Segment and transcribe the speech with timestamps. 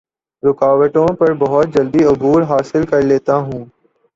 [0.43, 3.65] رکاوٹوں پر بہت جلدی عبور حاصل کر لیتا ہوں